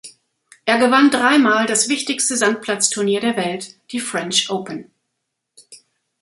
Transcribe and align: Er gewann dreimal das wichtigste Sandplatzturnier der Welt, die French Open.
Er 0.65 0.79
gewann 0.79 1.11
dreimal 1.11 1.67
das 1.67 1.87
wichtigste 1.87 2.35
Sandplatzturnier 2.35 3.19
der 3.21 3.37
Welt, 3.37 3.75
die 3.91 3.99
French 3.99 4.49
Open. 4.49 4.89